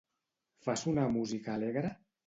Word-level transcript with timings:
Fa 0.67 0.75
sonar 0.85 1.07
música 1.21 1.57
alegre? 1.59 1.97